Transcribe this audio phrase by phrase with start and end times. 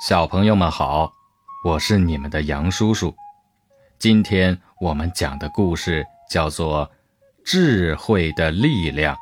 [0.00, 1.12] 小朋友们好，
[1.62, 3.14] 我是你们的杨叔叔。
[3.98, 6.86] 今天我们讲的故事叫做
[7.44, 9.14] 《智慧的力量》。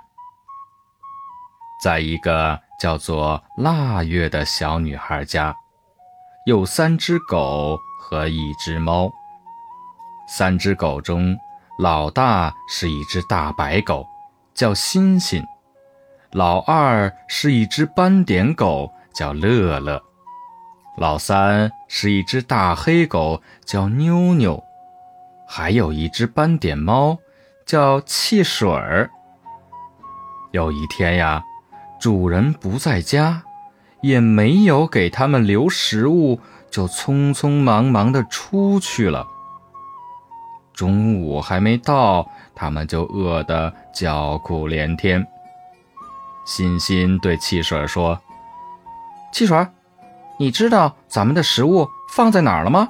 [1.83, 5.53] 在一个叫做腊月的小女孩家，
[6.47, 9.11] 有三只狗和一只猫。
[10.29, 11.37] 三只狗中，
[11.81, 14.07] 老大是一只大白狗，
[14.55, 15.43] 叫欣欣；
[16.31, 20.01] 老二是一只斑点狗，叫乐乐。
[20.99, 24.65] 老三是一只大黑狗，叫妞妞，
[25.47, 27.19] 还有一只斑点猫，
[27.65, 29.09] 叫汽水儿。
[30.51, 31.45] 有一天呀，
[32.01, 33.45] 主人不在家，
[34.01, 39.25] 也没有给他们留食物，就匆匆忙忙地出去了。
[40.75, 45.25] 中午还没到，他们就饿得叫苦连天。
[46.45, 48.21] 欣欣对汽水说
[49.33, 49.73] ：“汽水儿。”
[50.39, 52.89] 你知道咱们的食物放在哪儿了吗？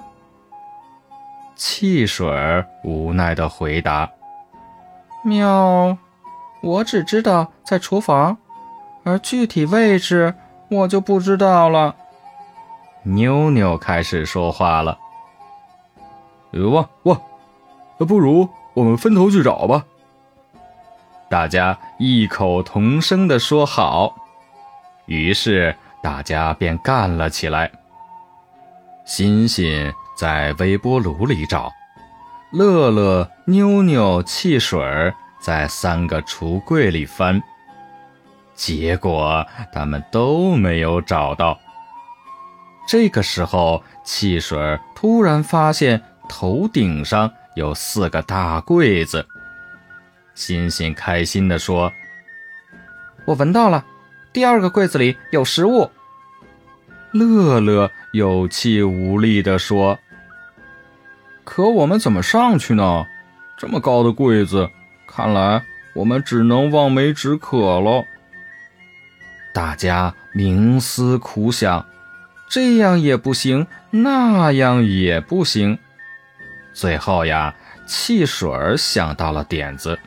[1.56, 4.08] 汽水无奈的回答
[5.24, 5.96] ：“喵，
[6.60, 8.36] 我只知道在厨房，
[9.02, 10.34] 而具体位置
[10.70, 11.96] 我就不知道了。”
[13.02, 14.98] 妞妞开始说话了
[16.70, 17.18] ：“哇哇，
[18.06, 19.86] 不如我们分头去找吧。”
[21.30, 24.14] 大家异口同声的说好，
[25.06, 25.74] 于是。
[26.02, 27.70] 大家便干了起来。
[29.04, 31.72] 欣欣在微波炉里找，
[32.52, 34.80] 乐乐、妞妞、汽水
[35.40, 37.42] 在三个橱柜里翻，
[38.54, 41.58] 结果他们都没有找到。
[42.86, 49.26] 这个时候，汽水突然发现头顶上有四个大柜子，
[50.34, 51.92] 欣欣开心地说
[53.26, 53.84] ：“我闻到了。”
[54.32, 55.90] 第二个柜子里有食物。
[57.10, 59.98] 乐乐有气无力地说
[61.42, 63.06] ：“可我们怎么上去呢？
[63.56, 64.70] 这么高的柜子，
[65.06, 65.64] 看来
[65.94, 68.04] 我们只能望梅止渴了。”
[69.54, 71.86] 大家冥思苦想，
[72.48, 75.78] 这样也不行，那样也不行。
[76.74, 77.54] 最后呀，
[77.86, 79.98] 汽水想到了点子，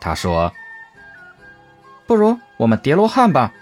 [0.00, 0.52] 他说。
[2.06, 3.52] 不如我们叠罗汉吧。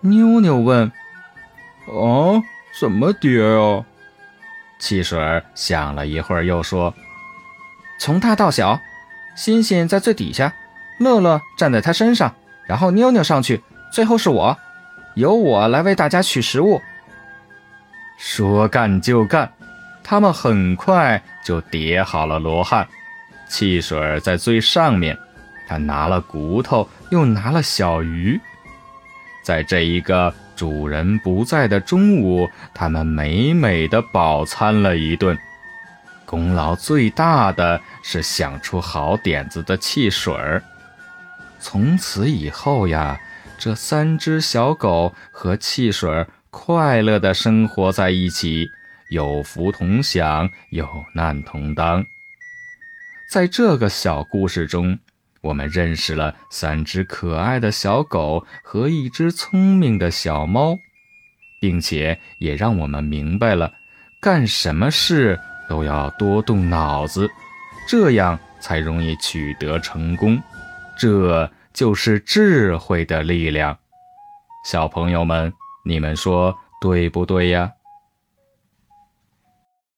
[0.00, 0.90] 妞妞问
[1.88, 2.42] ：“啊，
[2.80, 3.84] 怎么叠啊？”
[4.78, 6.94] 汽水想了一会儿，又说
[7.98, 8.80] ：“从大到小，
[9.36, 10.54] 欣欣在最底下，
[11.00, 12.34] 乐乐站在他身上，
[12.66, 13.62] 然后妞妞上去，
[13.92, 14.56] 最后是我，
[15.14, 16.80] 由我来为大家取食物。”
[18.16, 19.52] 说干就干，
[20.04, 22.86] 他们很快就叠好了罗汉。
[23.48, 25.18] 汽水在最上面。
[25.68, 28.40] 他拿了骨头，又拿了小鱼，
[29.44, 35.38] 在这一个主人不在的中午，他们美美的饱餐了一顿。
[36.24, 40.62] 功劳最大的是想出好点子的汽水儿。
[41.60, 43.20] 从此以后呀，
[43.58, 48.70] 这三只小狗和汽水儿快乐的生活在一起，
[49.10, 52.06] 有福同享，有难同当。
[53.30, 54.98] 在这个小故事中。
[55.40, 60.78] 我们认识了三只可爱的小狗和一只聪明的小猫，
[61.60, 63.72] 并且也让我们明白了，
[64.20, 65.38] 干什么事
[65.68, 67.30] 都要多动脑子，
[67.86, 70.40] 这样才容易取得成功。
[70.98, 73.78] 这就是智慧的力量。
[74.64, 75.52] 小朋友们，
[75.84, 77.72] 你们说对不对呀？